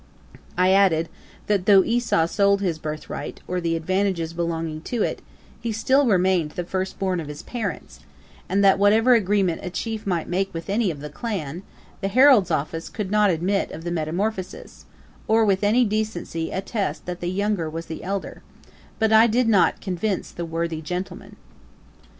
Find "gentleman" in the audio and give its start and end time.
20.81-21.35